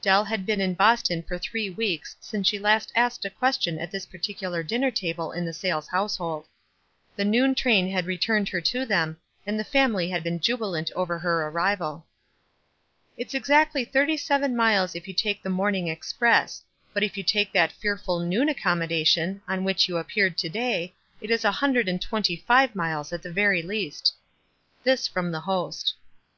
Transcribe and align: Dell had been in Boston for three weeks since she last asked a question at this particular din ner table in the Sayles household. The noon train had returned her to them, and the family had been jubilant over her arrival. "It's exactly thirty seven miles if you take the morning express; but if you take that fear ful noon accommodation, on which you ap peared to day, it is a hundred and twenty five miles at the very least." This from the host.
Dell 0.00 0.24
had 0.24 0.46
been 0.46 0.62
in 0.62 0.72
Boston 0.72 1.22
for 1.22 1.36
three 1.36 1.68
weeks 1.68 2.16
since 2.18 2.46
she 2.48 2.58
last 2.58 2.90
asked 2.96 3.26
a 3.26 3.28
question 3.28 3.78
at 3.78 3.90
this 3.90 4.06
particular 4.06 4.62
din 4.62 4.80
ner 4.80 4.90
table 4.90 5.30
in 5.30 5.44
the 5.44 5.52
Sayles 5.52 5.88
household. 5.88 6.46
The 7.16 7.24
noon 7.26 7.54
train 7.54 7.90
had 7.90 8.06
returned 8.06 8.48
her 8.48 8.62
to 8.62 8.86
them, 8.86 9.18
and 9.46 9.60
the 9.60 9.62
family 9.62 10.08
had 10.08 10.22
been 10.24 10.40
jubilant 10.40 10.90
over 10.96 11.18
her 11.18 11.48
arrival. 11.48 12.06
"It's 13.18 13.34
exactly 13.34 13.84
thirty 13.84 14.16
seven 14.16 14.56
miles 14.56 14.94
if 14.94 15.06
you 15.06 15.12
take 15.12 15.42
the 15.42 15.50
morning 15.50 15.88
express; 15.88 16.62
but 16.94 17.02
if 17.02 17.18
you 17.18 17.22
take 17.22 17.52
that 17.52 17.70
fear 17.70 17.98
ful 17.98 18.20
noon 18.20 18.48
accommodation, 18.48 19.42
on 19.46 19.64
which 19.64 19.86
you 19.86 19.98
ap 19.98 20.08
peared 20.08 20.38
to 20.38 20.48
day, 20.48 20.94
it 21.20 21.30
is 21.30 21.44
a 21.44 21.52
hundred 21.52 21.88
and 21.90 22.00
twenty 22.00 22.36
five 22.36 22.74
miles 22.74 23.12
at 23.12 23.20
the 23.22 23.30
very 23.30 23.60
least." 23.60 24.14
This 24.84 25.06
from 25.06 25.30
the 25.30 25.40
host. 25.40 25.92